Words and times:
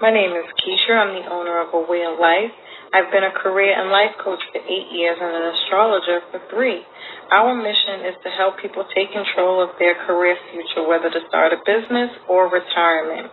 My 0.00 0.08
name 0.08 0.32
is 0.32 0.48
Kheisha. 0.56 0.96
I'm 0.96 1.12
the 1.12 1.28
owner 1.28 1.60
of 1.60 1.76
A 1.76 1.84
Way 1.84 2.08
of 2.08 2.16
Life. 2.16 2.56
I've 2.96 3.12
been 3.12 3.20
a 3.20 3.36
career 3.36 3.76
and 3.76 3.92
life 3.92 4.16
coach 4.24 4.40
for 4.48 4.56
eight 4.56 4.88
years 4.96 5.20
and 5.20 5.28
an 5.28 5.52
astrologer 5.52 6.24
for 6.32 6.40
three. 6.48 6.80
Our 7.28 7.52
mission 7.52 8.08
is 8.08 8.16
to 8.24 8.32
help 8.32 8.56
people 8.64 8.88
take 8.96 9.12
control 9.12 9.60
of 9.60 9.76
their 9.76 9.92
career 10.08 10.40
future, 10.48 10.88
whether 10.88 11.12
to 11.12 11.20
start 11.28 11.52
a 11.52 11.60
business 11.68 12.16
or 12.32 12.48
retirement, 12.48 13.28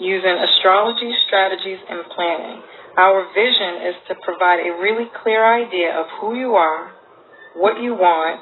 using 0.00 0.32
astrology, 0.32 1.12
strategies, 1.28 1.84
and 1.92 2.00
planning. 2.16 2.64
Our 2.96 3.28
vision 3.36 3.92
is 3.92 3.96
to 4.08 4.16
provide 4.24 4.64
a 4.64 4.80
really 4.80 5.12
clear 5.20 5.44
idea 5.44 5.92
of 5.92 6.08
who 6.24 6.40
you 6.40 6.56
are, 6.56 6.88
what 7.52 7.84
you 7.84 7.92
want, 7.92 8.40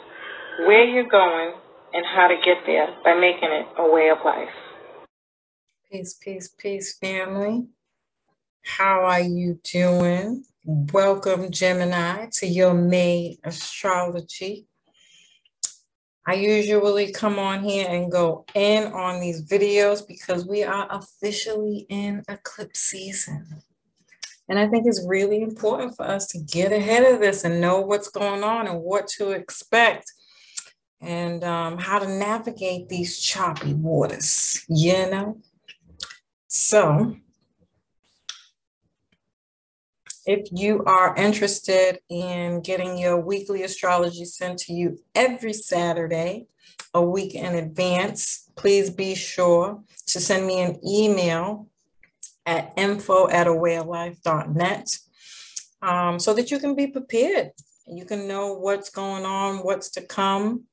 where 0.70 0.86
you're 0.86 1.10
going, 1.10 1.58
and 1.98 2.06
how 2.14 2.30
to 2.30 2.38
get 2.46 2.62
there 2.62 2.94
by 3.02 3.18
making 3.18 3.50
it 3.50 3.66
a 3.74 3.90
way 3.90 4.06
of 4.14 4.22
life. 4.22 4.54
Peace, 5.96 6.12
peace, 6.12 6.48
peace, 6.58 6.98
family. 6.98 7.64
How 8.62 9.04
are 9.04 9.22
you 9.22 9.58
doing? 9.64 10.44
Welcome, 10.62 11.50
Gemini, 11.50 12.26
to 12.32 12.46
your 12.46 12.74
May 12.74 13.38
astrology. 13.42 14.66
I 16.26 16.34
usually 16.34 17.12
come 17.12 17.38
on 17.38 17.62
here 17.62 17.88
and 17.88 18.12
go 18.12 18.44
in 18.54 18.92
on 18.92 19.20
these 19.20 19.48
videos 19.48 20.06
because 20.06 20.46
we 20.46 20.64
are 20.64 20.86
officially 20.90 21.86
in 21.88 22.22
eclipse 22.28 22.80
season. 22.80 23.62
And 24.50 24.58
I 24.58 24.68
think 24.68 24.86
it's 24.86 25.02
really 25.08 25.40
important 25.40 25.96
for 25.96 26.04
us 26.04 26.26
to 26.28 26.38
get 26.38 26.72
ahead 26.72 27.10
of 27.10 27.20
this 27.20 27.42
and 27.42 27.58
know 27.58 27.80
what's 27.80 28.10
going 28.10 28.44
on 28.44 28.66
and 28.66 28.82
what 28.82 29.08
to 29.16 29.30
expect 29.30 30.12
and 31.00 31.42
um, 31.42 31.78
how 31.78 31.98
to 31.98 32.06
navigate 32.06 32.90
these 32.90 33.18
choppy 33.18 33.72
waters, 33.72 34.62
you 34.68 34.92
know? 35.10 35.38
So, 36.58 37.14
if 40.24 40.48
you 40.50 40.82
are 40.84 41.14
interested 41.14 42.00
in 42.08 42.62
getting 42.62 42.96
your 42.98 43.20
weekly 43.20 43.62
astrology 43.62 44.24
sent 44.24 44.60
to 44.60 44.72
you 44.72 44.98
every 45.14 45.52
Saturday, 45.52 46.46
a 46.94 47.02
week 47.02 47.34
in 47.34 47.54
advance, 47.54 48.50
please 48.56 48.88
be 48.88 49.14
sure 49.14 49.82
to 50.06 50.18
send 50.18 50.46
me 50.46 50.60
an 50.60 50.80
email 50.84 51.68
at 52.46 52.72
info 52.78 53.28
at 53.28 53.46
awayoflife.net 53.46 54.98
um, 55.82 56.18
so 56.18 56.32
that 56.32 56.50
you 56.50 56.58
can 56.58 56.74
be 56.74 56.86
prepared. 56.86 57.50
You 57.86 58.06
can 58.06 58.26
know 58.26 58.54
what's 58.54 58.88
going 58.88 59.26
on, 59.26 59.58
what's 59.58 59.90
to 59.90 60.00
come, 60.00 60.64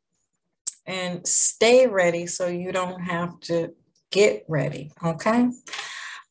and 0.86 1.28
stay 1.28 1.88
ready 1.88 2.26
so 2.26 2.48
you 2.48 2.72
don't 2.72 3.02
have 3.02 3.38
to 3.42 3.74
get 4.14 4.46
ready. 4.48 4.92
Okay. 5.04 5.50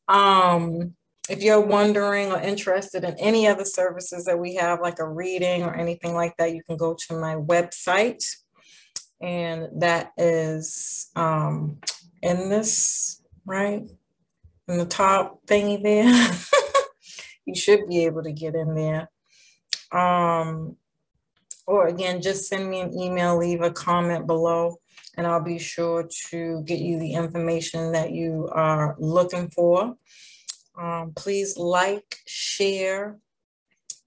Um, 0.09 0.95
if 1.29 1.43
you're 1.43 1.61
wondering 1.61 2.33
or 2.33 2.41
interested 2.41 3.05
in 3.05 3.15
any 3.19 3.47
other 3.47 3.65
services 3.65 4.25
that 4.25 4.39
we 4.39 4.55
have, 4.55 4.81
like 4.81 4.99
a 4.99 5.09
reading 5.09 5.63
or 5.63 5.75
anything 5.75 6.15
like 6.15 6.37
that, 6.39 6.55
you 6.55 6.63
can 6.63 6.77
go 6.77 6.95
to 6.95 7.19
my 7.19 7.35
website. 7.35 8.25
And 9.21 9.69
that 9.81 10.13
is 10.17 11.11
um, 11.15 11.79
in 12.23 12.49
this, 12.49 13.21
right? 13.45 13.83
In 14.69 14.79
the 14.79 14.87
top 14.87 15.45
thingy 15.47 15.83
there. 15.83 16.39
you 17.47 17.55
should 17.55 17.89
be 17.89 18.05
able 18.05 18.23
to 18.23 18.33
get 18.33 18.55
in 18.55 18.75
there. 18.75 19.11
Um, 19.93 20.77
or 21.67 21.87
again, 21.87 22.23
just 22.23 22.49
send 22.49 22.69
me 22.69 22.81
an 22.81 22.99
email, 22.99 23.39
leave 23.39 23.63
a 23.63 23.71
comment 23.71 24.27
below 24.27 24.79
and 25.17 25.27
I'll 25.27 25.43
be 25.43 25.59
sure 25.59 26.09
to 26.31 26.63
get 26.65 26.79
you 26.79 26.99
the 26.99 27.15
information 27.15 27.93
that 27.93 28.13
you 28.13 28.49
are 28.53 28.97
looking 28.99 29.51
for. 29.51 29.97
Um, 30.79 31.13
please 31.15 31.57
like, 31.57 32.17
share, 32.27 33.19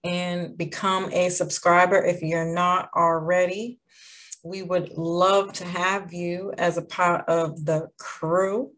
and 0.03 0.57
become 0.57 1.11
a 1.11 1.29
subscriber 1.29 2.03
if 2.03 2.21
you're 2.21 2.53
not 2.53 2.89
already. 2.95 3.79
We 4.43 4.61
would 4.61 4.91
love 4.97 5.53
to 5.53 5.65
have 5.65 6.13
you 6.13 6.53
as 6.57 6.77
a 6.77 6.83
part 6.83 7.27
of 7.27 7.65
the 7.65 7.89
crew. 7.97 8.71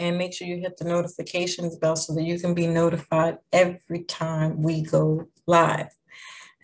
And 0.00 0.16
make 0.16 0.32
sure 0.32 0.46
you 0.46 0.58
hit 0.58 0.76
the 0.76 0.84
notifications 0.84 1.76
bell 1.76 1.96
so 1.96 2.14
that 2.14 2.22
you 2.22 2.38
can 2.38 2.54
be 2.54 2.68
notified 2.68 3.38
every 3.52 4.04
time 4.04 4.62
we 4.62 4.82
go 4.82 5.26
live. 5.46 5.88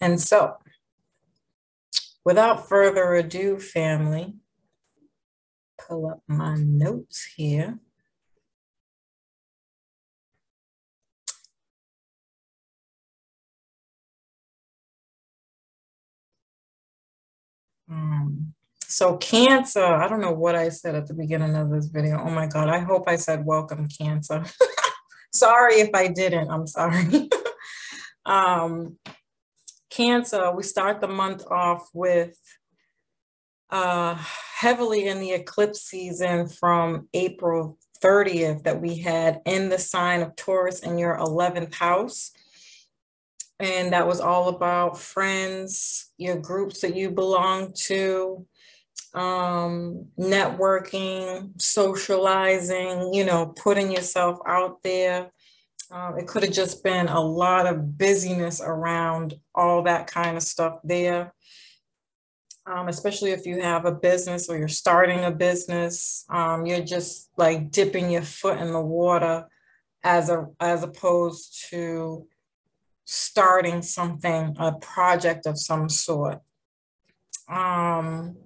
And 0.01 0.21
so, 0.21 0.57
without 2.25 2.69
further 2.69 3.15
ado, 3.15 3.59
family, 3.59 4.35
pull 5.87 6.07
up 6.07 6.23
my 6.27 6.57
notes 6.57 7.27
here. 7.37 7.79
Um, 17.91 18.55
so 18.81 19.17
Cancer, 19.17 19.85
I 19.85 20.09
don't 20.09 20.21
know 20.21 20.33
what 20.33 20.55
I 20.55 20.69
said 20.71 20.95
at 20.95 21.07
the 21.07 21.15
beginning 21.15 21.55
of 21.55 21.71
this 21.71 21.87
video. 21.87 22.19
Oh 22.19 22.31
my 22.31 22.47
God, 22.47 22.69
I 22.69 22.81
hope 22.81 23.05
I 23.09 23.17
said 23.17 23.45
welcome 23.45 23.89
Cancer. 23.89 24.45
sorry 25.35 25.81
if 25.81 25.91
I 25.95 26.09
didn't, 26.09 26.51
I'm 26.51 26.67
sorry. 26.67 27.29
um, 28.27 28.97
cancer, 29.91 30.53
we 30.53 30.63
start 30.63 31.01
the 31.01 31.09
month 31.09 31.45
off 31.51 31.89
with 31.93 32.37
uh, 33.75 34.17
heavily 34.57 35.09
in 35.09 35.19
the 35.19 35.33
eclipse 35.33 35.81
season 35.83 36.47
from 36.47 37.09
April 37.13 37.77
30th 38.01 38.63
that 38.63 38.81
we 38.81 38.99
had 38.99 39.43
in 39.47 39.69
the 39.69 39.79
sign 39.79 40.23
of 40.23 40.37
Taurus 40.37 40.79
in 40.79 40.97
your 40.97 41.19
11th 41.19 41.75
house. 41.75 42.31
And 43.59 43.93
that 43.93 44.07
was 44.07 44.21
all 44.21 44.49
about 44.49 45.01
friends, 45.01 46.13
your 46.19 46.37
groups 46.37 46.83
that 46.83 46.95
you 46.95 47.11
belong 47.11 47.73
to, 47.87 48.47
um, 49.13 50.07
networking, 50.17 51.61
socializing, 51.61 53.13
you 53.13 53.25
know, 53.25 53.47
putting 53.57 53.91
yourself 53.91 54.39
out 54.47 54.85
there. 54.85 55.33
Um, 55.91 56.17
it 56.17 56.29
could 56.29 56.45
have 56.45 56.53
just 56.53 56.85
been 56.85 57.09
a 57.09 57.21
lot 57.21 57.67
of 57.67 57.99
busyness 57.99 58.61
around 58.61 59.35
all 59.53 59.83
that 59.83 60.07
kind 60.07 60.37
of 60.37 60.45
stuff 60.45 60.79
there 60.85 61.33
um, 62.67 62.89
especially 62.89 63.33
if 63.33 63.47
you 63.47 63.61
have 63.61 63.85
a 63.85 63.93
business 63.93 64.49
or 64.49 64.57
you're 64.57 64.69
starting 64.69 65.25
a 65.25 65.31
business, 65.31 66.25
um, 66.31 66.65
you're 66.65 66.85
just 66.85 67.31
like 67.37 67.71
dipping 67.71 68.11
your 68.11 68.23
foot 68.23 68.59
in 68.59 68.73
the 68.73 68.81
water 68.81 69.47
as 70.03 70.31
a 70.31 70.47
as 70.61 70.83
opposed 70.83 71.69
to 71.71 72.27
starting 73.05 73.83
something, 73.83 74.57
a 74.59 74.73
project 74.73 75.47
of 75.47 75.59
some 75.59 75.89
sort. 75.89 76.41
Um, 77.49 78.37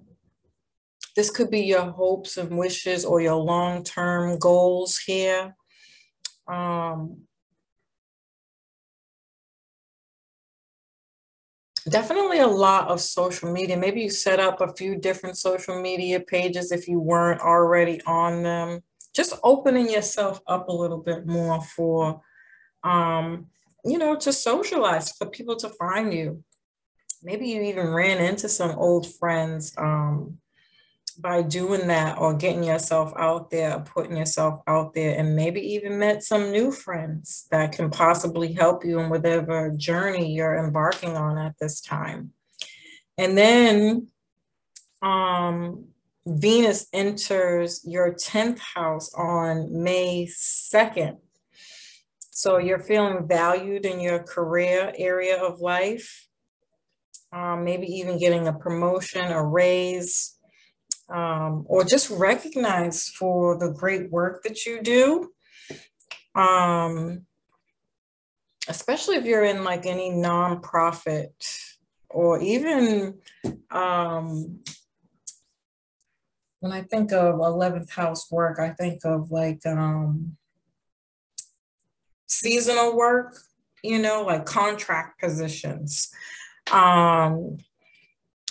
this 1.15 1.29
could 1.29 1.49
be 1.49 1.61
your 1.61 1.91
hopes 1.91 2.37
and 2.37 2.57
wishes 2.57 3.05
or 3.05 3.21
your 3.21 3.35
long-term 3.35 4.37
goals 4.39 4.97
here. 4.97 5.55
Um, 6.47 7.21
Definitely 11.89 12.39
a 12.39 12.47
lot 12.47 12.89
of 12.89 13.01
social 13.01 13.51
media. 13.51 13.75
Maybe 13.75 14.01
you 14.01 14.09
set 14.09 14.39
up 14.39 14.61
a 14.61 14.73
few 14.73 14.95
different 14.95 15.37
social 15.37 15.81
media 15.81 16.19
pages 16.19 16.71
if 16.71 16.87
you 16.87 16.99
weren't 16.99 17.41
already 17.41 17.99
on 18.05 18.43
them. 18.43 18.81
Just 19.15 19.39
opening 19.43 19.89
yourself 19.89 20.39
up 20.45 20.69
a 20.69 20.73
little 20.73 20.99
bit 20.99 21.25
more 21.25 21.61
for, 21.61 22.21
um, 22.83 23.47
you 23.83 23.97
know, 23.97 24.15
to 24.17 24.31
socialize, 24.31 25.11
for 25.13 25.27
people 25.27 25.55
to 25.55 25.69
find 25.69 26.13
you. 26.13 26.43
Maybe 27.23 27.47
you 27.47 27.61
even 27.63 27.87
ran 27.87 28.19
into 28.23 28.49
some 28.49 28.71
old 28.71 29.11
friends 29.15 29.73
um, 29.77 30.37
by 31.19 31.41
doing 31.41 31.87
that 31.87 32.17
or 32.17 32.33
getting 32.33 32.63
yourself 32.63 33.11
out 33.17 33.51
there, 33.51 33.79
putting 33.79 34.15
yourself 34.15 34.61
out 34.67 34.93
there, 34.93 35.17
and 35.17 35.35
maybe 35.35 35.59
even 35.59 35.99
met 35.99 36.23
some 36.23 36.51
new 36.51 36.71
friends 36.71 37.45
that 37.51 37.73
can 37.73 37.89
possibly 37.89 38.53
help 38.53 38.85
you 38.85 38.99
in 38.99 39.09
whatever 39.09 39.69
journey 39.75 40.33
you're 40.33 40.57
embarking 40.57 41.17
on 41.17 41.37
at 41.37 41.55
this 41.59 41.81
time. 41.81 42.31
And 43.17 43.37
then 43.37 44.07
um, 45.01 45.87
Venus 46.25 46.87
enters 46.93 47.81
your 47.85 48.13
10th 48.13 48.59
house 48.59 49.13
on 49.13 49.83
May 49.83 50.25
2nd. 50.25 51.17
So 52.31 52.57
you're 52.57 52.79
feeling 52.79 53.27
valued 53.27 53.85
in 53.85 53.99
your 53.99 54.19
career 54.19 54.93
area 54.97 55.37
of 55.37 55.59
life, 55.59 56.27
um, 57.33 57.65
maybe 57.65 57.87
even 57.87 58.17
getting 58.17 58.47
a 58.47 58.53
promotion, 58.53 59.29
a 59.33 59.43
raise, 59.43 60.38
um, 61.09 61.65
or 61.67 61.83
just 61.83 62.09
recognized 62.09 63.15
for 63.15 63.57
the 63.57 63.71
great 63.71 64.11
work 64.11 64.43
that 64.43 64.65
you 64.65 64.81
do. 64.81 65.31
Um, 66.35 67.25
especially 68.67 69.15
if 69.15 69.25
you're 69.25 69.43
in 69.43 69.63
like 69.63 69.85
any 69.85 70.11
nonprofit 70.11 71.31
or 72.09 72.39
even 72.41 73.19
um, 73.71 74.59
when 76.59 76.71
I 76.71 76.81
think 76.81 77.11
of 77.11 77.35
11th 77.35 77.91
house 77.91 78.31
work, 78.31 78.59
I 78.59 78.69
think 78.69 79.01
of 79.05 79.31
like 79.31 79.65
um, 79.65 80.37
seasonal 82.27 82.95
work, 82.95 83.35
you 83.83 83.99
know, 83.99 84.23
like 84.23 84.45
contract 84.45 85.19
positions. 85.19 86.11
Um, 86.71 87.57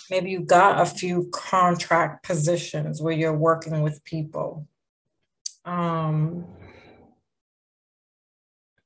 maybe 0.09 0.31
you 0.31 0.41
got 0.41 0.81
a 0.81 0.85
few 0.85 1.29
contract 1.31 2.25
positions 2.25 3.01
where 3.01 3.13
you're 3.13 3.37
working 3.37 3.81
with 3.81 4.03
people. 4.03 4.67
Um, 5.65 6.45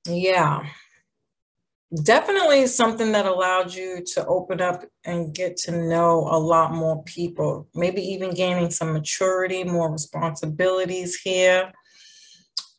yeah 0.05 0.65
definitely 2.01 2.65
something 2.67 3.11
that 3.11 3.25
allowed 3.25 3.73
you 3.73 4.03
to 4.13 4.25
open 4.25 4.61
up 4.61 4.83
and 5.05 5.33
get 5.33 5.57
to 5.57 5.71
know 5.71 6.27
a 6.31 6.39
lot 6.39 6.73
more 6.73 7.03
people, 7.03 7.67
maybe 7.75 8.01
even 8.01 8.33
gaining 8.33 8.71
some 8.71 8.93
maturity, 8.93 9.63
more 9.63 9.91
responsibilities 9.91 11.19
here, 11.21 11.71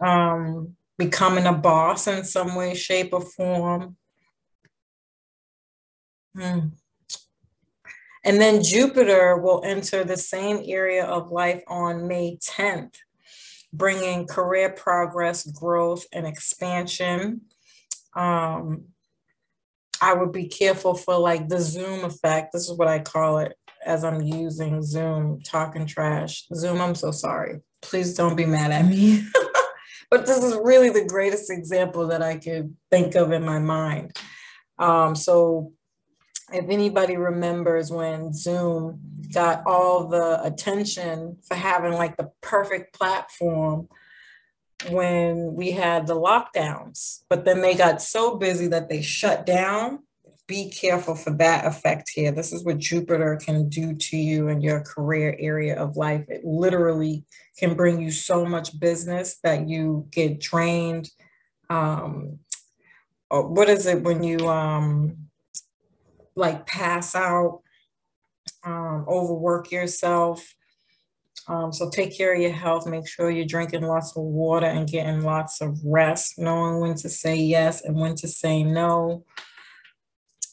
um, 0.00 0.74
becoming 0.98 1.46
a 1.46 1.52
boss 1.52 2.06
in 2.06 2.24
some 2.24 2.54
way, 2.54 2.74
shape, 2.74 3.12
or 3.12 3.20
form. 3.20 3.96
Hmm. 6.36 6.68
And 8.24 8.40
then 8.40 8.62
Jupiter 8.62 9.36
will 9.36 9.62
enter 9.64 10.02
the 10.02 10.16
same 10.16 10.62
area 10.64 11.04
of 11.04 11.30
life 11.30 11.62
on 11.68 12.08
May 12.08 12.38
10th, 12.38 12.94
bringing 13.72 14.26
career 14.26 14.70
progress, 14.70 15.46
growth, 15.46 16.06
and 16.12 16.26
expansion. 16.26 17.42
Um, 18.16 18.86
I 20.00 20.14
would 20.14 20.32
be 20.32 20.48
careful 20.48 20.94
for 20.94 21.18
like 21.18 21.48
the 21.48 21.60
Zoom 21.60 22.04
effect. 22.04 22.52
This 22.52 22.68
is 22.68 22.76
what 22.76 22.88
I 22.88 22.98
call 22.98 23.38
it 23.38 23.56
as 23.84 24.04
I'm 24.04 24.22
using 24.22 24.82
Zoom, 24.82 25.40
talking 25.42 25.86
trash. 25.86 26.46
Zoom, 26.54 26.80
I'm 26.80 26.94
so 26.94 27.10
sorry. 27.10 27.60
Please 27.82 28.14
don't 28.14 28.36
be 28.36 28.46
mad 28.46 28.70
at 28.70 28.86
me. 28.86 29.22
but 30.10 30.24
this 30.24 30.42
is 30.42 30.58
really 30.62 30.88
the 30.88 31.04
greatest 31.04 31.50
example 31.50 32.08
that 32.08 32.22
I 32.22 32.38
could 32.38 32.74
think 32.90 33.14
of 33.14 33.32
in 33.32 33.44
my 33.44 33.58
mind. 33.58 34.16
Um, 34.78 35.14
so 35.14 35.72
if 36.54 36.70
anybody 36.70 37.16
remembers 37.16 37.90
when 37.90 38.32
Zoom 38.32 39.00
got 39.32 39.62
all 39.66 40.06
the 40.08 40.42
attention 40.44 41.38
for 41.46 41.56
having 41.56 41.92
like 41.92 42.16
the 42.16 42.30
perfect 42.40 42.96
platform 42.96 43.88
when 44.88 45.54
we 45.54 45.72
had 45.72 46.06
the 46.06 46.14
lockdowns, 46.14 47.24
but 47.28 47.44
then 47.44 47.60
they 47.60 47.74
got 47.74 48.00
so 48.00 48.36
busy 48.36 48.68
that 48.68 48.88
they 48.88 49.02
shut 49.02 49.44
down. 49.44 50.00
Be 50.46 50.70
careful 50.70 51.14
for 51.14 51.30
that 51.38 51.64
effect 51.66 52.10
here. 52.14 52.30
This 52.30 52.52
is 52.52 52.64
what 52.64 52.78
Jupiter 52.78 53.36
can 53.42 53.68
do 53.68 53.94
to 53.94 54.16
you 54.16 54.48
in 54.48 54.60
your 54.60 54.80
career 54.80 55.34
area 55.38 55.76
of 55.76 55.96
life. 55.96 56.24
It 56.28 56.44
literally 56.44 57.24
can 57.58 57.74
bring 57.74 58.00
you 58.00 58.10
so 58.10 58.44
much 58.44 58.78
business 58.78 59.38
that 59.42 59.68
you 59.68 60.06
get 60.10 60.40
drained. 60.40 61.08
Um, 61.70 62.40
what 63.30 63.70
is 63.70 63.86
it 63.86 64.02
when 64.02 64.22
you 64.22 64.48
um, 64.48 65.23
like 66.36 66.66
pass 66.66 67.14
out, 67.14 67.62
um, 68.64 69.04
overwork 69.08 69.70
yourself? 69.70 70.54
Um, 71.46 71.72
so 71.72 71.90
take 71.90 72.16
care 72.16 72.34
of 72.34 72.40
your 72.40 72.52
health. 72.52 72.86
Make 72.86 73.06
sure 73.06 73.30
you're 73.30 73.44
drinking 73.44 73.82
lots 73.82 74.16
of 74.16 74.22
water 74.22 74.66
and 74.66 74.88
getting 74.88 75.22
lots 75.22 75.60
of 75.60 75.78
rest, 75.84 76.38
knowing 76.38 76.80
when 76.80 76.94
to 76.96 77.08
say 77.08 77.36
yes 77.36 77.84
and 77.84 77.96
when 77.96 78.14
to 78.16 78.28
say 78.28 78.62
no. 78.62 79.24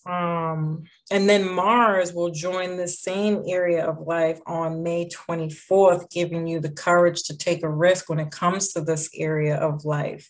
Um, 0.06 0.84
and 1.12 1.30
then 1.30 1.50
Mars 1.54 2.12
will 2.12 2.32
join 2.32 2.76
the 2.76 2.88
same 2.88 3.44
area 3.48 3.86
of 3.86 4.00
life 4.00 4.40
on 4.48 4.84
May 4.84 5.08
24th, 5.08 6.10
giving 6.10 6.48
you 6.48 6.60
the 6.60 6.72
courage 6.72 7.24
to 7.24 7.38
take 7.38 7.64
a 7.64 7.70
risk 7.70 8.10
when 8.10 8.20
it 8.20 8.32
comes 8.32 8.74
to 8.74 8.82
this 8.82 9.10
area 9.16 9.56
of 9.56 9.86
life. 9.86 10.30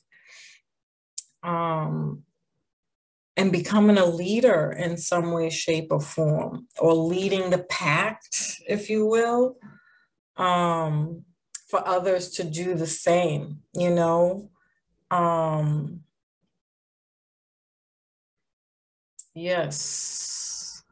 Um, 1.41 2.23
and 3.37 3.51
becoming 3.51 3.97
a 3.97 4.05
leader 4.05 4.71
in 4.71 4.97
some 4.97 5.31
way, 5.31 5.49
shape, 5.49 5.87
or 5.91 6.01
form, 6.01 6.67
or 6.79 6.93
leading 6.93 7.49
the 7.49 7.59
pact, 7.59 8.61
if 8.67 8.89
you 8.89 9.05
will 9.05 9.55
um, 10.37 11.23
for 11.67 11.87
others 11.87 12.29
to 12.31 12.43
do 12.43 12.75
the 12.75 12.87
same, 12.87 13.59
you 13.73 13.89
know. 13.89 14.49
Um, 15.09 16.01
yes. 19.33 20.83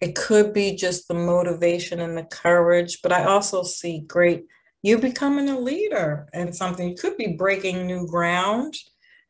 It 0.00 0.14
could 0.14 0.54
be 0.54 0.76
just 0.76 1.08
the 1.08 1.14
motivation 1.14 2.00
and 2.00 2.16
the 2.16 2.24
courage, 2.24 3.02
but 3.02 3.12
I 3.12 3.24
also 3.24 3.62
see 3.62 4.00
great, 4.00 4.46
you 4.82 4.96
becoming 4.96 5.50
a 5.50 5.58
leader 5.58 6.28
and 6.32 6.54
something. 6.54 6.88
You 6.88 6.94
could 6.94 7.18
be 7.18 7.34
breaking 7.36 7.86
new 7.86 8.06
ground 8.06 8.74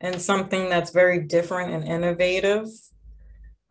and 0.00 0.20
something 0.20 0.68
that's 0.68 0.90
very 0.90 1.20
different 1.20 1.72
and 1.72 1.84
innovative. 1.84 2.66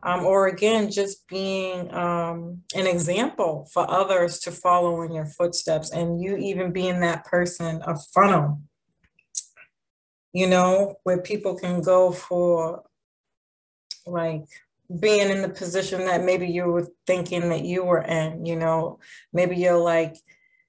Um, 0.02 0.24
or 0.24 0.46
again, 0.46 0.90
just 0.90 1.28
being 1.28 1.92
um, 1.92 2.62
an 2.74 2.86
example 2.86 3.68
for 3.70 3.90
others 3.90 4.40
to 4.40 4.50
follow 4.50 5.02
in 5.02 5.12
your 5.12 5.26
footsteps, 5.26 5.90
and 5.90 6.22
you 6.22 6.36
even 6.36 6.72
being 6.72 7.00
that 7.00 7.26
person, 7.26 7.82
a 7.86 7.96
funnel, 8.14 8.62
you 10.32 10.46
know, 10.46 10.96
where 11.02 11.20
people 11.20 11.54
can 11.54 11.82
go 11.82 12.12
for 12.12 12.84
like 14.06 14.44
being 14.98 15.28
in 15.28 15.42
the 15.42 15.48
position 15.48 16.06
that 16.06 16.24
maybe 16.24 16.46
you 16.48 16.64
were 16.64 16.88
thinking 17.06 17.50
that 17.50 17.64
you 17.64 17.84
were 17.84 18.02
in, 18.02 18.46
you 18.46 18.56
know, 18.56 18.98
maybe 19.32 19.56
you're 19.56 19.78
like, 19.78 20.16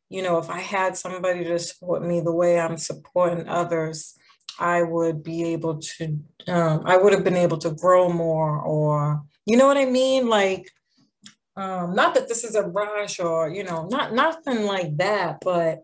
you 0.09 0.21
know, 0.21 0.37
if 0.37 0.49
I 0.49 0.59
had 0.59 0.97
somebody 0.97 1.45
to 1.45 1.57
support 1.57 2.03
me 2.03 2.19
the 2.19 2.33
way 2.33 2.59
I'm 2.59 2.77
supporting 2.77 3.47
others, 3.47 4.15
I 4.61 4.83
would 4.83 5.23
be 5.23 5.43
able 5.53 5.79
to, 5.79 6.19
um, 6.47 6.83
I 6.85 6.97
would 6.97 7.13
have 7.13 7.23
been 7.23 7.35
able 7.35 7.57
to 7.57 7.71
grow 7.71 8.09
more 8.09 8.61
or, 8.61 9.23
you 9.45 9.57
know 9.57 9.67
what 9.67 9.77
I 9.77 9.85
mean? 9.85 10.29
Like, 10.29 10.69
um, 11.55 11.95
not 11.95 12.13
that 12.13 12.27
this 12.27 12.43
is 12.43 12.55
a 12.55 12.63
rush 12.63 13.19
or, 13.19 13.49
you 13.49 13.63
know, 13.63 13.87
not 13.89 14.13
nothing 14.13 14.63
like 14.65 14.97
that, 14.97 15.39
but 15.41 15.83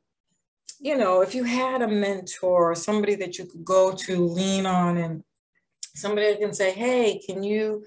you 0.80 0.96
know, 0.96 1.22
if 1.22 1.34
you 1.34 1.44
had 1.44 1.82
a 1.82 1.88
mentor 1.88 2.72
or 2.72 2.76
somebody 2.76 3.16
that 3.16 3.38
you 3.38 3.46
could 3.46 3.66
go 3.66 3.94
to 3.94 4.26
lean 4.26 4.66
on 4.66 4.98
and 4.98 5.24
somebody 5.96 6.28
that 6.28 6.40
can 6.40 6.54
say, 6.54 6.72
hey, 6.72 7.20
can 7.26 7.44
you 7.44 7.84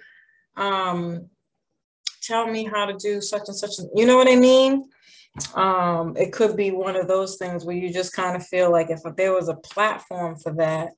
um, 0.57 1.29
tell 2.21 2.47
me 2.47 2.65
how 2.65 2.87
to 2.87 2.95
do 2.95 3.21
such 3.21 3.43
and 3.47 3.57
such, 3.57 3.73
you 3.95 4.07
know 4.07 4.17
what 4.17 4.29
I 4.29 4.37
mean? 4.37 4.89
Um, 5.55 6.17
it 6.17 6.33
could 6.33 6.57
be 6.57 6.71
one 6.71 6.97
of 6.97 7.09
those 7.09 7.37
things 7.37 7.65
where 7.65 7.77
you 7.77 7.93
just 7.93 8.13
kind 8.13 8.37
of 8.37 8.47
feel 8.47 8.71
like 8.71 8.91
if 8.91 9.01
there 9.17 9.33
was 9.33 9.49
a 9.49 9.55
platform 9.55 10.37
for 10.37 10.53
that, 10.55 10.91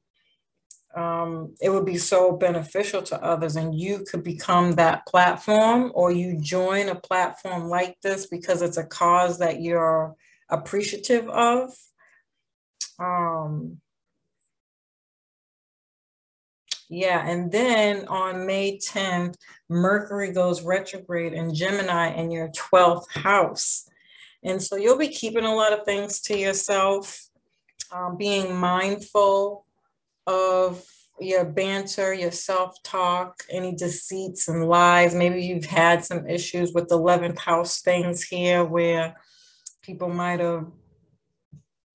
um, 0.95 1.55
it 1.61 1.71
would 1.71 1.87
be 1.87 1.97
so 1.97 2.33
beneficial 2.33 3.03
to 3.03 3.23
others 3.23 3.57
and 3.57 3.75
you 3.75 4.05
could 4.11 4.23
become 4.23 4.73
that 4.73 5.07
platform 5.07 5.91
or 5.95 6.13
you 6.13 6.39
join 6.39 6.89
a 6.89 6.95
platform 6.95 7.69
like 7.69 7.97
this 8.03 8.27
because 8.27 8.61
it's 8.61 8.77
a 8.77 8.85
cause 8.85 9.39
that 9.39 9.63
you're 9.63 10.15
appreciative 10.51 11.29
of. 11.31 11.73
Um, 12.99 13.81
yeah, 16.91 17.27
and 17.27 17.51
then 17.51 18.07
on 18.09 18.47
May 18.47 18.77
10th, 18.77 19.37
Mercury 19.71 20.31
goes 20.31 20.61
retrograde 20.61 21.33
in 21.33 21.55
Gemini 21.55 22.13
in 22.15 22.31
your 22.31 22.49
12th 22.49 23.11
house. 23.13 23.89
And 24.43 24.63
so 24.63 24.77
you'll 24.77 24.99
be 24.99 25.09
keeping 25.09 25.45
a 25.45 25.55
lot 25.55 25.73
of 25.73 25.85
things 25.85 26.21
to 26.23 26.37
yourself, 26.37 27.29
um, 27.93 28.17
being 28.17 28.57
mindful 28.57 29.67
of 30.27 30.85
your 31.21 31.45
banter, 31.45 32.13
your 32.13 32.33
self 32.33 32.83
talk, 32.83 33.45
any 33.51 33.75
deceits 33.75 34.49
and 34.49 34.69
lies. 34.69 35.15
Maybe 35.15 35.45
you've 35.45 35.67
had 35.67 36.05
some 36.05 36.27
issues 36.27 36.73
with 36.73 36.89
the 36.89 36.99
11th 36.99 37.39
house 37.39 37.81
things 37.81 38.25
here 38.25 38.65
where 38.65 39.15
people 39.83 40.09
might 40.09 40.41
have, 40.41 40.67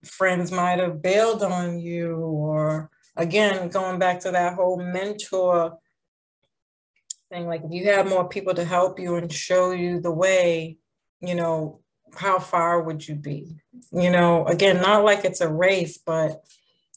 friends 0.06 0.52
might 0.52 0.80
have 0.80 1.02
bailed 1.02 1.44
on 1.44 1.80
you, 1.80 2.16
or 2.16 2.90
again, 3.16 3.70
going 3.70 4.00
back 4.00 4.22
to 4.22 4.32
that 4.32 4.54
whole 4.54 4.78
mentor 4.78 5.78
thing. 7.30 7.48
Like 7.48 7.64
if 7.66 7.72
you 7.72 7.86
have 7.92 8.08
more 8.08 8.30
people 8.30 8.54
to 8.54 8.64
help 8.64 9.00
you 9.00 9.16
and 9.16 9.32
show 9.32 9.72
you 9.72 10.00
the 10.00 10.12
way, 10.12 10.78
you 11.20 11.36
know, 11.36 11.82
how 12.18 12.40
far 12.40 12.82
would 12.82 13.08
you 13.08 13.16
be? 13.16 13.56
You 13.92 14.12
know, 14.12 14.46
again, 14.46 14.82
not 14.82 15.04
like 15.04 15.24
it's 15.24 15.42
a 15.42 15.52
race, 15.52 15.98
but 15.98 16.44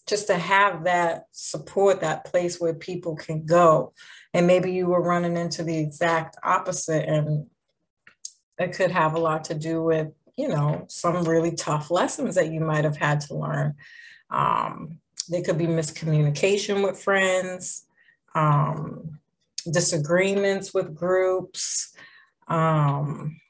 just 0.07 0.27
to 0.27 0.37
have 0.37 0.85
that 0.85 1.27
support, 1.31 2.01
that 2.01 2.25
place 2.25 2.61
where 2.61 2.75
people 2.75 3.17
can 3.17 3.45
go. 3.47 3.93
And 4.35 4.47
maybe 4.47 4.73
you 4.73 4.87
were 4.87 5.03
running 5.03 5.37
into 5.37 5.63
the 5.63 5.79
exact 5.79 6.37
opposite, 6.43 7.09
and 7.09 7.47
it 8.59 8.73
could 8.73 8.91
have 8.91 9.15
a 9.15 9.21
lot 9.21 9.45
to 9.45 9.55
do 9.55 9.83
with, 9.83 10.09
you 10.37 10.49
know, 10.49 10.85
some 10.89 11.25
really 11.25 11.53
tough 11.53 11.91
lessons 11.91 12.35
that 12.35 12.53
you 12.53 12.61
might 12.61 12.85
have 12.85 12.97
had 12.97 13.21
to 13.23 13.35
learn. 13.35 13.75
Um, 14.31 15.01
there 15.29 15.43
could 15.43 15.59
be 15.59 15.67
miscommunication 15.67 16.85
with 16.85 17.01
friends, 17.01 17.87
um, 18.35 19.21
disagreements 19.71 20.73
with 20.75 20.95
groups. 20.95 21.93
Um, 22.49 23.41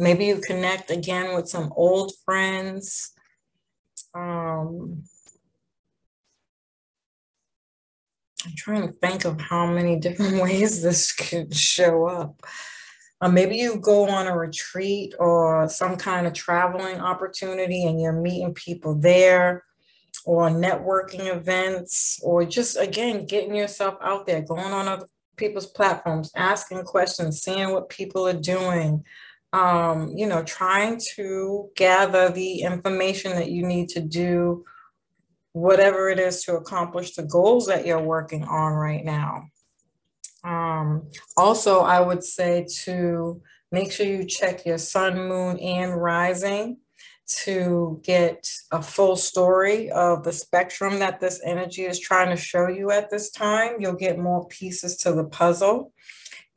maybe 0.00 0.24
you 0.24 0.40
connect 0.40 0.90
again 0.90 1.34
with 1.36 1.48
some 1.48 1.72
old 1.76 2.12
friends. 2.24 3.12
Um, 4.14 5.04
I'm 8.44 8.54
trying 8.56 8.88
to 8.88 8.92
think 8.94 9.26
of 9.26 9.40
how 9.40 9.66
many 9.66 9.96
different 9.96 10.42
ways 10.42 10.82
this 10.82 11.12
could 11.12 11.54
show 11.54 12.06
up. 12.06 12.42
Uh, 13.20 13.28
maybe 13.28 13.56
you 13.56 13.78
go 13.78 14.08
on 14.08 14.26
a 14.26 14.36
retreat 14.36 15.14
or 15.18 15.68
some 15.68 15.96
kind 15.96 16.26
of 16.26 16.32
traveling 16.32 16.98
opportunity 17.00 17.84
and 17.84 18.00
you're 18.00 18.14
meeting 18.14 18.54
people 18.54 18.94
there 18.94 19.64
or 20.24 20.48
networking 20.48 21.26
events 21.26 22.18
or 22.22 22.46
just 22.46 22.78
again 22.78 23.26
getting 23.26 23.54
yourself 23.54 23.96
out 24.02 24.26
there 24.26 24.40
going 24.40 24.72
on 24.72 24.88
other 24.88 25.06
people's 25.36 25.66
platforms 25.66 26.30
asking 26.34 26.82
questions 26.82 27.42
seeing 27.42 27.72
what 27.72 27.90
people 27.90 28.26
are 28.26 28.32
doing 28.32 29.04
um, 29.52 30.12
you 30.16 30.26
know 30.26 30.42
trying 30.42 31.00
to 31.16 31.68
gather 31.76 32.30
the 32.30 32.60
information 32.60 33.32
that 33.32 33.50
you 33.50 33.66
need 33.66 33.88
to 33.90 34.00
do 34.00 34.64
whatever 35.52 36.08
it 36.08 36.18
is 36.18 36.44
to 36.44 36.56
accomplish 36.56 37.14
the 37.14 37.24
goals 37.24 37.66
that 37.66 37.84
you're 37.84 38.02
working 38.02 38.44
on 38.44 38.72
right 38.72 39.04
now. 39.04 39.44
Um, 40.44 41.08
also, 41.36 41.80
I 41.80 42.00
would 42.00 42.22
say 42.22 42.66
to 42.84 43.42
make 43.72 43.92
sure 43.92 44.06
you 44.06 44.24
check 44.24 44.64
your 44.64 44.78
sun, 44.78 45.28
moon, 45.28 45.58
and 45.58 46.00
rising 46.00 46.78
to 47.26 48.00
get 48.02 48.48
a 48.72 48.82
full 48.82 49.16
story 49.16 49.90
of 49.90 50.24
the 50.24 50.32
spectrum 50.32 50.98
that 50.98 51.20
this 51.20 51.40
energy 51.44 51.82
is 51.82 51.98
trying 51.98 52.28
to 52.30 52.36
show 52.36 52.68
you 52.68 52.90
at 52.90 53.10
this 53.10 53.30
time. 53.30 53.76
You'll 53.78 53.92
get 53.92 54.18
more 54.18 54.46
pieces 54.48 54.96
to 54.98 55.12
the 55.12 55.24
puzzle. 55.24 55.92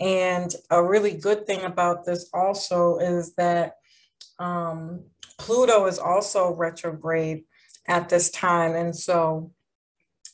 And 0.03 0.53
a 0.69 0.83
really 0.83 1.13
good 1.13 1.47
thing 1.47 1.61
about 1.61 2.03
this 2.03 2.29
also 2.33 2.97
is 2.97 3.35
that 3.35 3.77
um, 4.37 5.05
Pluto 5.37 5.85
is 5.85 5.97
also 5.97 6.53
retrograde 6.53 7.45
at 7.87 8.09
this 8.09 8.29
time. 8.29 8.75
And 8.75 8.93
so 8.93 9.53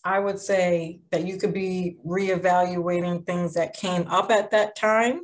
I 0.03 0.17
would 0.17 0.39
say 0.39 1.01
that 1.11 1.23
you 1.23 1.37
could 1.37 1.53
be 1.53 1.97
reevaluating 2.03 3.27
things 3.27 3.53
that 3.53 3.75
came 3.75 4.07
up 4.07 4.31
at 4.31 4.49
that 4.51 4.75
time 4.75 5.21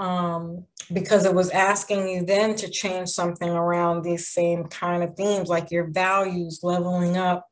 um, 0.00 0.66
because 0.92 1.24
it 1.24 1.34
was 1.34 1.50
asking 1.50 2.08
you 2.08 2.24
then 2.24 2.56
to 2.56 2.68
change 2.68 3.10
something 3.10 3.50
around 3.50 4.02
these 4.02 4.26
same 4.26 4.64
kind 4.64 5.04
of 5.04 5.14
themes, 5.14 5.48
like 5.48 5.70
your 5.70 5.84
values, 5.84 6.60
leveling 6.64 7.16
up, 7.16 7.46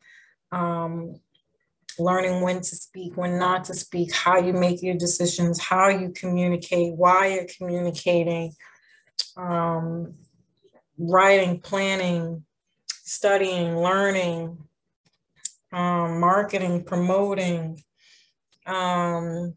um, 0.50 1.20
learning 1.98 2.40
when 2.40 2.58
to 2.58 2.76
speak, 2.76 3.16
when 3.16 3.38
not 3.38 3.64
to 3.64 3.74
speak, 3.74 4.14
how 4.14 4.38
you 4.38 4.52
make 4.52 4.82
your 4.82 4.96
decisions, 4.96 5.60
how 5.60 5.88
you 5.88 6.10
communicate, 6.10 6.94
why 6.94 7.34
you're 7.34 7.46
communicating, 7.56 8.52
um, 9.36 10.14
writing, 10.98 11.60
planning, 11.60 12.44
studying, 12.86 13.76
learning, 13.78 14.58
um, 15.72 16.20
marketing, 16.20 16.84
promoting. 16.84 17.82
Um, 18.66 19.54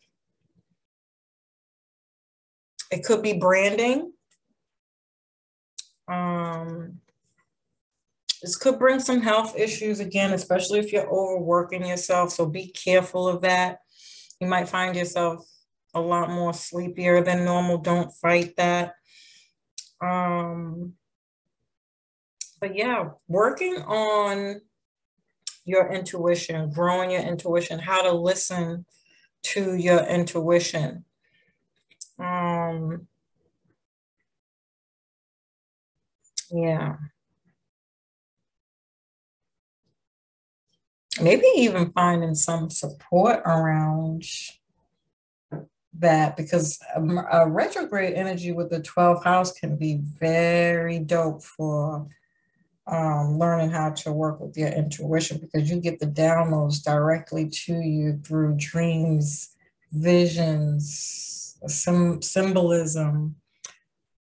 it 2.92 3.06
could 3.06 3.22
be 3.22 3.34
branding. 3.34 4.12
Um, 6.08 7.00
this 8.42 8.58
could 8.58 8.80
bring 8.80 9.00
some 9.00 9.22
health 9.22 9.56
issues 9.58 10.00
again, 10.00 10.34
especially 10.34 10.80
if 10.80 10.92
you're 10.92 11.10
overworking 11.10 11.86
yourself. 11.86 12.32
So 12.32 12.46
be 12.46 12.68
careful 12.68 13.28
of 13.28 13.42
that. 13.42 13.80
You 14.40 14.48
might 14.48 14.68
find 14.68 14.96
yourself 14.96 15.46
a 15.94 16.02
lot 16.02 16.30
more 16.30 16.54
sleepier 16.54 17.24
than 17.24 17.46
normal. 17.46 17.78
Don't 17.78 18.12
fight 18.14 18.56
that. 18.58 18.96
Um, 20.02 20.94
but 22.60 22.76
yeah, 22.76 23.10
working 23.28 23.76
on 23.84 24.62
your 25.66 25.92
intuition, 25.92 26.72
growing 26.72 27.12
your 27.12 27.22
intuition, 27.22 27.78
how 27.78 28.02
to 28.02 28.12
listen 28.12 28.86
to 29.44 29.76
your 29.76 30.00
intuition. 30.00 31.06
Um, 32.18 33.08
yeah. 36.50 36.96
Maybe 41.20 41.46
even 41.58 41.92
finding 41.92 42.36
some 42.36 42.70
support 42.70 43.42
around 43.46 44.24
that 46.00 46.38
because 46.38 46.80
a 46.96 47.50
retrograde 47.50 48.14
energy 48.14 48.52
with 48.52 48.70
the 48.70 48.80
12th 48.80 49.24
house 49.24 49.52
can 49.52 49.76
be 49.76 50.00
very 50.02 51.00
dope 51.00 51.44
for 51.44 52.08
um, 52.88 53.38
learning 53.38 53.72
how 53.72 53.92
to 53.92 54.12
work 54.12 54.40
with 54.40 54.58
your 54.58 54.70
intuition 54.70 55.38
because 55.38 55.70
you 55.70 55.80
get 55.80 56.00
the 56.00 56.08
downloads 56.08 56.84
directly 56.84 57.50
to 57.50 57.74
you 57.74 58.20
through 58.24 58.56
dreams, 58.58 59.56
visions, 59.92 61.58
some 61.68 62.22
symbolism. 62.22 63.36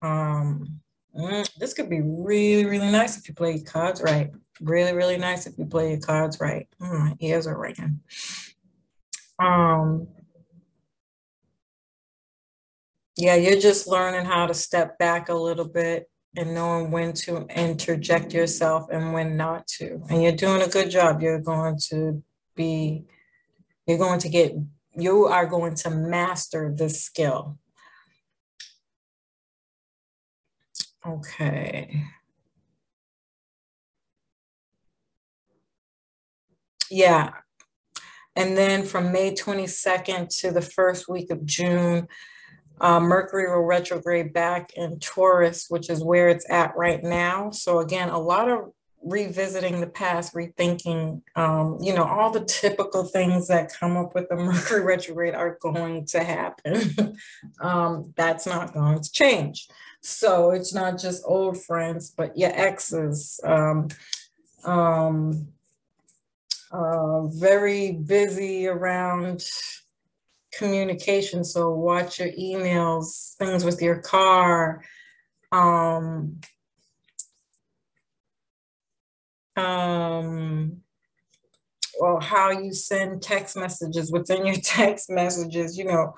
Um, 0.02 0.80
mm, 1.16 1.48
this 1.58 1.74
could 1.74 1.88
be 1.88 2.02
really, 2.02 2.66
really 2.66 2.90
nice 2.90 3.16
if 3.16 3.28
you 3.28 3.34
play 3.34 3.60
cards 3.60 4.02
right. 4.02 4.30
Really, 4.62 4.92
really 4.92 5.16
nice 5.16 5.46
if 5.46 5.58
you 5.58 5.66
play 5.66 5.90
your 5.90 6.00
cards 6.00 6.38
right. 6.40 6.68
Mm, 6.80 6.98
my 7.00 7.16
ears 7.20 7.46
are 7.46 7.58
ringing. 7.58 8.00
Um, 9.38 10.06
yeah, 13.16 13.34
you're 13.34 13.60
just 13.60 13.88
learning 13.88 14.24
how 14.24 14.46
to 14.46 14.54
step 14.54 14.98
back 14.98 15.28
a 15.28 15.34
little 15.34 15.68
bit 15.68 16.08
and 16.36 16.54
knowing 16.54 16.90
when 16.90 17.12
to 17.12 17.46
interject 17.48 18.32
yourself 18.32 18.86
and 18.90 19.12
when 19.12 19.36
not 19.36 19.66
to. 19.66 20.00
And 20.08 20.22
you're 20.22 20.32
doing 20.32 20.62
a 20.62 20.68
good 20.68 20.90
job. 20.90 21.20
You're 21.20 21.40
going 21.40 21.78
to 21.90 22.22
be, 22.54 23.04
you're 23.86 23.98
going 23.98 24.20
to 24.20 24.28
get, 24.28 24.54
you 24.96 25.26
are 25.26 25.46
going 25.46 25.74
to 25.76 25.90
master 25.90 26.72
this 26.74 27.02
skill. 27.02 27.58
Okay. 31.06 32.04
Yeah. 36.92 37.30
And 38.36 38.54
then 38.56 38.84
from 38.84 39.12
May 39.12 39.32
22nd 39.32 40.28
to 40.40 40.50
the 40.50 40.60
first 40.60 41.08
week 41.08 41.30
of 41.30 41.46
June, 41.46 42.06
uh, 42.82 43.00
Mercury 43.00 43.48
will 43.48 43.64
retrograde 43.64 44.34
back 44.34 44.74
in 44.74 44.98
Taurus, 44.98 45.66
which 45.70 45.88
is 45.88 46.04
where 46.04 46.28
it's 46.28 46.48
at 46.50 46.76
right 46.76 47.02
now. 47.02 47.50
So 47.50 47.78
again, 47.78 48.10
a 48.10 48.18
lot 48.18 48.50
of 48.50 48.72
revisiting 49.02 49.80
the 49.80 49.86
past, 49.86 50.34
rethinking, 50.34 51.22
um, 51.34 51.78
you 51.80 51.94
know, 51.94 52.04
all 52.04 52.30
the 52.30 52.44
typical 52.44 53.04
things 53.04 53.48
that 53.48 53.72
come 53.72 53.96
up 53.96 54.14
with 54.14 54.28
the 54.28 54.36
Mercury 54.36 54.82
retrograde 54.82 55.34
are 55.34 55.56
going 55.62 56.04
to 56.08 56.22
happen. 56.22 57.16
um, 57.62 58.12
that's 58.16 58.46
not 58.46 58.74
going 58.74 59.00
to 59.00 59.12
change. 59.12 59.66
So 60.02 60.50
it's 60.50 60.74
not 60.74 60.98
just 60.98 61.22
old 61.24 61.62
friends, 61.64 62.12
but 62.14 62.36
your 62.36 62.50
exes. 62.52 63.40
Um, 63.44 63.88
um, 64.64 65.48
uh, 66.72 67.26
very 67.28 67.92
busy 67.92 68.66
around 68.66 69.44
communication. 70.52 71.44
So 71.44 71.70
watch 71.70 72.18
your 72.18 72.30
emails, 72.32 73.34
things 73.36 73.64
with 73.64 73.82
your 73.82 73.96
car, 73.96 74.82
um, 75.50 76.40
um, 79.56 80.78
or 82.00 82.20
how 82.20 82.50
you 82.50 82.72
send 82.72 83.22
text 83.22 83.56
messages, 83.56 84.10
within 84.10 84.46
your 84.46 84.56
text 84.62 85.10
messages, 85.10 85.76
you 85.76 85.84
know, 85.84 86.14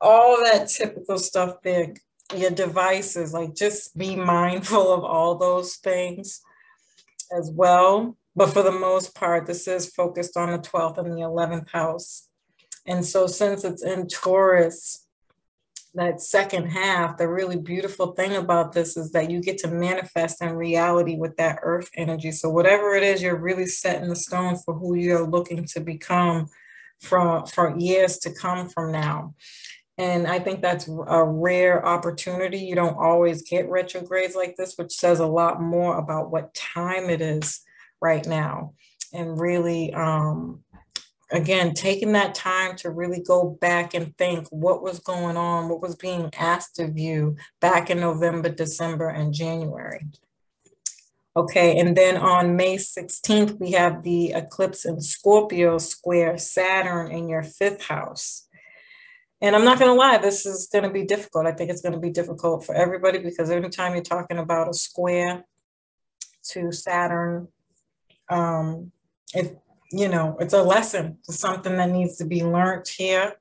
all 0.00 0.42
that 0.44 0.68
typical 0.68 1.18
stuff 1.18 1.56
there, 1.62 1.92
your 2.36 2.50
devices, 2.50 3.32
like 3.32 3.54
just 3.54 3.96
be 3.96 4.16
mindful 4.16 4.92
of 4.92 5.04
all 5.04 5.36
those 5.36 5.76
things 5.76 6.40
as 7.36 7.50
well. 7.50 8.16
But 8.38 8.52
for 8.52 8.62
the 8.62 8.70
most 8.70 9.16
part, 9.16 9.46
this 9.46 9.66
is 9.66 9.90
focused 9.90 10.36
on 10.36 10.52
the 10.52 10.60
12th 10.60 10.98
and 10.98 11.12
the 11.12 11.22
11th 11.22 11.70
house. 11.70 12.28
And 12.86 13.04
so 13.04 13.26
since 13.26 13.64
it's 13.64 13.82
in 13.82 14.06
Taurus, 14.06 15.08
that 15.94 16.20
second 16.20 16.68
half, 16.68 17.18
the 17.18 17.26
really 17.26 17.56
beautiful 17.56 18.12
thing 18.12 18.36
about 18.36 18.72
this 18.72 18.96
is 18.96 19.10
that 19.10 19.28
you 19.28 19.40
get 19.40 19.58
to 19.58 19.68
manifest 19.68 20.40
in 20.40 20.54
reality 20.54 21.16
with 21.16 21.36
that 21.38 21.58
earth 21.64 21.90
energy. 21.96 22.30
So 22.30 22.48
whatever 22.48 22.94
it 22.94 23.02
is, 23.02 23.20
you're 23.20 23.40
really 23.40 23.66
setting 23.66 24.08
the 24.08 24.14
stone 24.14 24.56
for 24.64 24.72
who 24.72 24.94
you're 24.94 25.26
looking 25.26 25.64
to 25.64 25.80
become 25.80 26.46
from 27.00 27.44
for 27.44 27.76
years 27.76 28.18
to 28.18 28.32
come 28.32 28.68
from 28.68 28.92
now. 28.92 29.34
And 29.96 30.28
I 30.28 30.38
think 30.38 30.62
that's 30.62 30.86
a 30.86 31.24
rare 31.24 31.84
opportunity. 31.84 32.58
You 32.58 32.76
don't 32.76 32.98
always 32.98 33.42
get 33.42 33.68
retrogrades 33.68 34.36
like 34.36 34.54
this, 34.54 34.76
which 34.76 34.92
says 34.92 35.18
a 35.18 35.26
lot 35.26 35.60
more 35.60 35.98
about 35.98 36.30
what 36.30 36.54
time 36.54 37.10
it 37.10 37.20
is 37.20 37.64
right 38.00 38.26
now. 38.26 38.72
And 39.12 39.40
really 39.40 39.92
um, 39.94 40.62
again, 41.30 41.74
taking 41.74 42.12
that 42.12 42.34
time 42.34 42.76
to 42.76 42.90
really 42.90 43.22
go 43.22 43.56
back 43.60 43.94
and 43.94 44.16
think 44.16 44.46
what 44.50 44.82
was 44.82 45.00
going 45.00 45.36
on, 45.36 45.68
what 45.68 45.82
was 45.82 45.96
being 45.96 46.30
asked 46.38 46.78
of 46.78 46.98
you 46.98 47.36
back 47.60 47.90
in 47.90 48.00
November, 48.00 48.48
December, 48.48 49.08
and 49.08 49.34
January. 49.34 50.06
Okay, 51.36 51.78
and 51.78 51.96
then 51.96 52.16
on 52.16 52.56
May 52.56 52.76
16th, 52.76 53.60
we 53.60 53.72
have 53.72 54.02
the 54.02 54.32
eclipse 54.32 54.84
in 54.84 55.00
Scorpio 55.00 55.78
square 55.78 56.36
Saturn 56.38 57.12
in 57.12 57.28
your 57.28 57.42
fifth 57.42 57.84
house. 57.84 58.48
And 59.40 59.54
I'm 59.54 59.64
not 59.64 59.78
going 59.78 59.90
to 59.90 59.94
lie, 59.94 60.18
this 60.18 60.46
is 60.46 60.68
going 60.72 60.82
to 60.82 60.90
be 60.90 61.04
difficult. 61.04 61.46
I 61.46 61.52
think 61.52 61.70
it's 61.70 61.82
going 61.82 61.92
to 61.92 62.00
be 62.00 62.10
difficult 62.10 62.66
for 62.66 62.74
everybody 62.74 63.20
because 63.20 63.50
anytime 63.50 63.94
you're 63.94 64.02
talking 64.02 64.38
about 64.38 64.68
a 64.68 64.74
square 64.74 65.44
to 66.50 66.72
Saturn, 66.72 67.46
um, 68.30 68.92
it 69.34 69.58
you 69.90 70.08
know, 70.08 70.36
it's 70.38 70.52
a 70.52 70.62
lesson, 70.62 71.18
it's 71.26 71.38
something 71.38 71.76
that 71.76 71.90
needs 71.90 72.16
to 72.18 72.24
be 72.24 72.44
learned 72.44 72.86
here. 72.88 73.34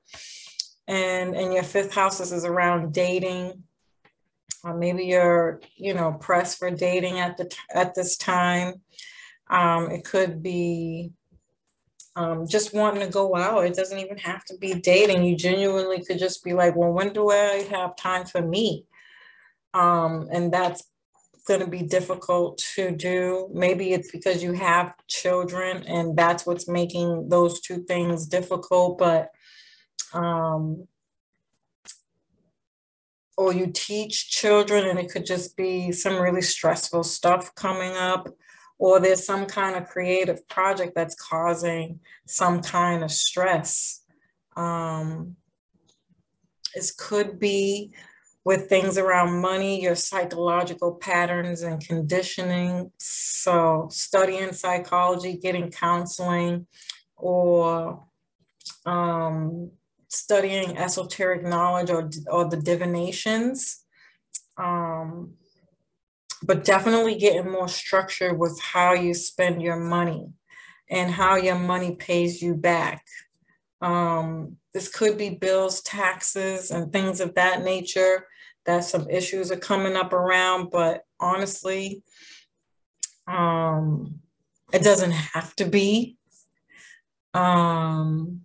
And 0.87 1.35
and 1.35 1.53
your 1.53 1.63
fifth 1.63 1.93
house 1.93 2.19
this 2.19 2.31
is 2.31 2.45
around 2.45 2.93
dating. 2.93 3.63
Or 4.63 4.73
maybe 4.73 5.05
you're, 5.05 5.61
you 5.75 5.93
know, 5.93 6.13
pressed 6.13 6.57
for 6.57 6.71
dating 6.71 7.19
at 7.19 7.37
the 7.37 7.53
at 7.73 7.95
this 7.95 8.17
time. 8.17 8.81
Um, 9.49 9.91
it 9.91 10.03
could 10.03 10.41
be 10.41 11.11
um, 12.15 12.47
just 12.47 12.73
wanting 12.73 13.05
to 13.05 13.11
go 13.11 13.35
out. 13.35 13.65
It 13.65 13.75
doesn't 13.75 13.99
even 13.99 14.17
have 14.17 14.43
to 14.45 14.57
be 14.57 14.73
dating. 14.73 15.23
You 15.23 15.35
genuinely 15.35 16.03
could 16.03 16.19
just 16.19 16.43
be 16.43 16.53
like, 16.53 16.75
well, 16.75 16.91
when 16.91 17.13
do 17.13 17.29
I 17.29 17.67
have 17.69 17.95
time 17.95 18.25
for 18.25 18.41
me? 18.41 18.85
Um, 19.73 20.27
and 20.31 20.51
that's 20.51 20.83
going 21.47 21.61
to 21.61 21.67
be 21.67 21.81
difficult 21.81 22.57
to 22.75 22.91
do. 22.91 23.49
Maybe 23.53 23.93
it's 23.93 24.11
because 24.11 24.43
you 24.43 24.53
have 24.53 24.93
children 25.07 25.83
and 25.87 26.15
that's 26.17 26.45
what's 26.45 26.67
making 26.67 27.29
those 27.29 27.61
two 27.61 27.83
things 27.83 28.27
difficult, 28.27 28.97
but 28.97 29.29
um, 30.13 30.87
or 33.37 33.53
you 33.53 33.67
teach 33.67 34.29
children 34.29 34.85
and 34.87 34.99
it 34.99 35.09
could 35.09 35.25
just 35.25 35.55
be 35.55 35.91
some 35.91 36.19
really 36.19 36.41
stressful 36.41 37.03
stuff 37.03 37.53
coming 37.55 37.95
up 37.95 38.27
or 38.79 38.99
there's 38.99 39.25
some 39.25 39.45
kind 39.45 39.75
of 39.75 39.87
creative 39.87 40.47
project 40.47 40.93
that's 40.95 41.15
causing 41.15 41.99
some 42.27 42.61
kind 42.61 43.03
of 43.03 43.11
stress. 43.11 44.01
Um, 44.55 45.35
this 46.75 46.91
could 46.91 47.39
be 47.39 47.93
with 48.47 48.69
things 48.69 48.97
around 48.97 49.41
money, 49.41 49.81
your 49.81 49.93
psychological 49.93 50.93
patterns 50.95 51.63
and 51.63 51.85
conditioning. 51.85 52.89
So, 52.97 53.89
studying 53.91 54.53
psychology, 54.53 55.35
getting 55.35 55.69
counseling, 55.69 56.65
or 57.17 58.05
um, 58.85 59.71
studying 60.07 60.77
esoteric 60.77 61.43
knowledge 61.43 61.89
or, 61.89 62.09
or 62.27 62.49
the 62.49 62.55
divinations. 62.55 63.83
Um, 64.55 65.33
but 66.41 66.63
definitely 66.63 67.15
getting 67.15 67.51
more 67.51 67.67
structure 67.67 68.33
with 68.33 68.57
how 68.61 68.93
you 68.93 69.13
spend 69.13 69.61
your 69.61 69.77
money 69.77 70.29
and 70.89 71.11
how 71.11 71.35
your 71.35 71.59
money 71.59 71.95
pays 71.95 72.41
you 72.41 72.55
back. 72.55 73.03
Um, 73.81 74.55
this 74.73 74.87
could 74.87 75.17
be 75.17 75.31
bills, 75.31 75.81
taxes, 75.81 76.71
and 76.71 76.93
things 76.93 77.19
of 77.19 77.35
that 77.35 77.65
nature 77.65 78.23
that 78.67 78.83
some 78.83 79.09
issues 79.09 79.51
are 79.51 79.57
coming 79.57 79.95
up 79.95 80.13
around, 80.13 80.69
but 80.69 81.03
honestly, 81.19 82.03
um, 83.27 84.19
it 84.71 84.83
doesn't 84.83 85.11
have 85.11 85.55
to 85.55 85.65
be. 85.65 86.17
Um, 87.33 88.41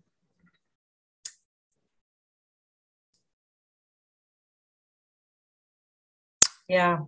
yeah. 6.69 7.01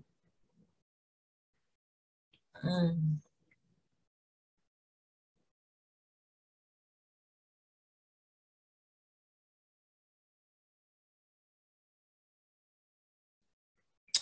Mm. 2.64 3.23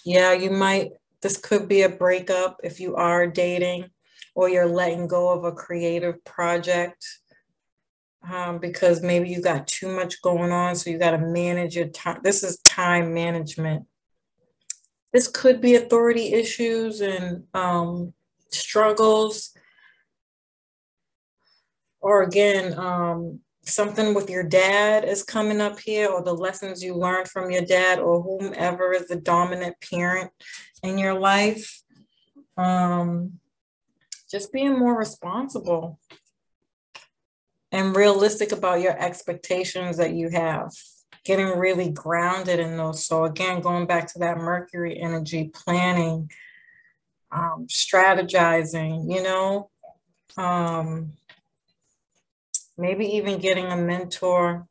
Yeah, 0.04 0.32
you 0.32 0.50
might, 0.50 0.92
this 1.20 1.36
could 1.36 1.68
be 1.68 1.82
a 1.82 1.88
breakup 1.88 2.58
if 2.64 2.80
you 2.80 2.96
are 2.96 3.26
dating 3.26 3.90
or 4.34 4.48
you're 4.48 4.66
letting 4.66 5.06
go 5.06 5.30
of 5.30 5.44
a 5.44 5.52
creative 5.52 6.24
project 6.24 7.06
um, 8.30 8.58
because 8.58 9.02
maybe 9.02 9.28
you 9.28 9.40
got 9.40 9.66
too 9.66 9.88
much 9.88 10.22
going 10.22 10.52
on. 10.52 10.76
So 10.76 10.90
you 10.90 10.98
got 10.98 11.12
to 11.12 11.18
manage 11.18 11.76
your 11.76 11.88
time. 11.88 12.20
This 12.22 12.42
is 12.42 12.58
time 12.58 13.12
management. 13.12 13.86
This 15.12 15.28
could 15.28 15.60
be 15.60 15.74
authority 15.74 16.32
issues 16.32 17.00
and 17.00 17.44
um, 17.54 18.14
struggles. 18.50 19.52
Or 22.00 22.22
again, 22.22 22.78
um, 22.78 23.40
something 23.64 24.14
with 24.14 24.28
your 24.28 24.42
dad 24.42 25.04
is 25.04 25.22
coming 25.22 25.60
up 25.60 25.78
here 25.78 26.08
or 26.08 26.22
the 26.22 26.34
lessons 26.34 26.82
you 26.82 26.94
learned 26.94 27.28
from 27.28 27.50
your 27.50 27.64
dad 27.64 27.98
or 27.98 28.20
whomever 28.22 28.92
is 28.92 29.06
the 29.08 29.16
dominant 29.16 29.76
parent 29.88 30.30
in 30.82 30.98
your 30.98 31.14
life 31.14 31.82
um, 32.56 33.38
just 34.30 34.52
being 34.52 34.78
more 34.78 34.98
responsible 34.98 35.98
and 37.70 37.96
realistic 37.96 38.52
about 38.52 38.80
your 38.80 38.98
expectations 38.98 39.96
that 39.96 40.12
you 40.12 40.28
have 40.28 40.72
getting 41.24 41.56
really 41.56 41.88
grounded 41.88 42.58
in 42.58 42.76
those. 42.76 43.06
So 43.06 43.24
again 43.24 43.60
going 43.60 43.86
back 43.86 44.12
to 44.12 44.18
that 44.20 44.38
mercury 44.38 45.00
energy 45.00 45.50
planning 45.54 46.30
um, 47.30 47.66
strategizing 47.68 49.10
you 49.14 49.22
know 49.22 49.70
um, 50.36 51.12
maybe 52.76 53.06
even 53.06 53.38
getting 53.38 53.66
a 53.66 53.76
mentor, 53.76 54.66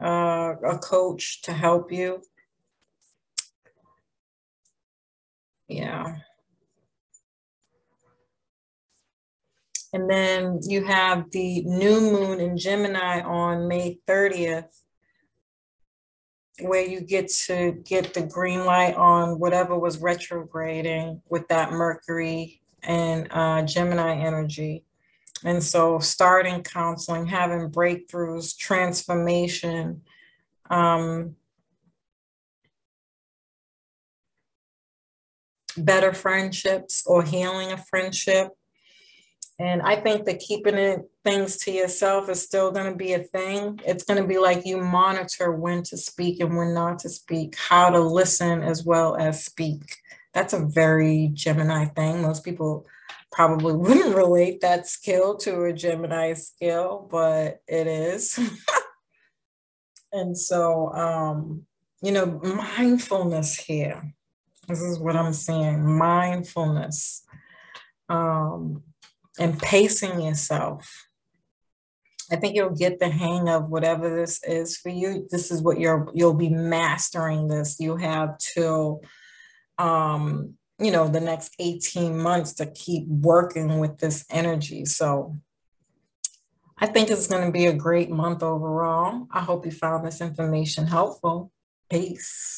uh, 0.00 0.54
a 0.64 0.78
coach 0.78 1.42
to 1.42 1.52
help 1.52 1.90
you. 1.92 2.22
Yeah. 5.68 6.16
And 9.92 10.10
then 10.10 10.60
you 10.62 10.84
have 10.84 11.30
the 11.30 11.62
new 11.62 12.00
moon 12.00 12.40
in 12.40 12.58
Gemini 12.58 13.22
on 13.22 13.66
May 13.66 13.98
30th, 14.06 14.68
where 16.60 16.84
you 16.84 17.00
get 17.00 17.28
to 17.46 17.82
get 17.84 18.12
the 18.12 18.22
green 18.22 18.64
light 18.64 18.94
on 18.94 19.38
whatever 19.38 19.78
was 19.78 19.98
retrograding 19.98 21.22
with 21.30 21.48
that 21.48 21.72
Mercury 21.72 22.60
and 22.82 23.28
uh, 23.30 23.62
Gemini 23.62 24.16
energy. 24.16 24.85
And 25.44 25.62
so, 25.62 25.98
starting 25.98 26.62
counseling, 26.62 27.26
having 27.26 27.70
breakthroughs, 27.70 28.56
transformation, 28.56 30.02
um, 30.70 31.36
better 35.76 36.12
friendships 36.12 37.04
or 37.06 37.22
healing 37.22 37.72
a 37.72 37.76
friendship. 37.76 38.48
And 39.58 39.80
I 39.80 39.96
think 39.96 40.26
that 40.26 40.38
keeping 40.40 40.74
it 40.74 41.10
things 41.24 41.56
to 41.58 41.70
yourself 41.70 42.28
is 42.28 42.42
still 42.42 42.70
going 42.70 42.90
to 42.90 42.96
be 42.96 43.14
a 43.14 43.20
thing. 43.20 43.80
It's 43.86 44.04
going 44.04 44.20
to 44.20 44.28
be 44.28 44.38
like 44.38 44.66
you 44.66 44.78
monitor 44.78 45.52
when 45.52 45.82
to 45.84 45.96
speak 45.96 46.40
and 46.40 46.56
when 46.56 46.74
not 46.74 46.98
to 47.00 47.08
speak, 47.08 47.56
how 47.56 47.88
to 47.88 48.00
listen 48.00 48.62
as 48.62 48.84
well 48.84 49.16
as 49.16 49.44
speak. 49.44 49.96
That's 50.34 50.52
a 50.52 50.60
very 50.60 51.30
Gemini 51.32 51.86
thing. 51.86 52.20
Most 52.20 52.44
people 52.44 52.86
probably 53.32 53.72
wouldn't 53.76 54.14
relate 54.14 54.60
that 54.60 54.86
skill 54.86 55.36
to 55.38 55.64
a 55.64 55.72
Gemini 55.72 56.32
skill, 56.34 57.08
but 57.10 57.60
it 57.66 57.86
is. 57.86 58.38
and 60.12 60.36
so, 60.36 60.92
um, 60.92 61.66
you 62.02 62.12
know, 62.12 62.26
mindfulness 62.26 63.56
here. 63.56 64.14
This 64.68 64.80
is 64.80 64.98
what 64.98 65.16
I'm 65.16 65.32
saying 65.32 65.86
mindfulness 65.86 67.24
um, 68.08 68.82
and 69.38 69.58
pacing 69.60 70.20
yourself. 70.20 71.06
I 72.30 72.36
think 72.36 72.56
you'll 72.56 72.70
get 72.70 72.98
the 72.98 73.08
hang 73.08 73.48
of 73.48 73.70
whatever 73.70 74.14
this 74.14 74.42
is 74.42 74.76
for 74.76 74.88
you. 74.88 75.28
This 75.30 75.52
is 75.52 75.62
what 75.62 75.78
you're, 75.78 76.10
you'll 76.12 76.34
be 76.34 76.48
mastering 76.48 77.46
this. 77.46 77.78
You 77.78 77.96
have 77.96 78.36
till 78.38 79.02
um, 79.78 80.54
you 80.78 80.90
know, 80.90 81.08
the 81.08 81.20
next 81.20 81.54
18 81.58 82.18
months 82.18 82.52
to 82.54 82.66
keep 82.66 83.06
working 83.08 83.78
with 83.78 83.98
this 83.98 84.24
energy. 84.30 84.84
So 84.84 85.36
I 86.78 86.86
think 86.86 87.10
it's 87.10 87.26
going 87.26 87.46
to 87.46 87.52
be 87.52 87.66
a 87.66 87.72
great 87.72 88.10
month 88.10 88.42
overall. 88.42 89.26
I 89.30 89.40
hope 89.40 89.64
you 89.64 89.72
found 89.72 90.06
this 90.06 90.20
information 90.20 90.86
helpful. 90.86 91.50
Peace. 91.90 92.52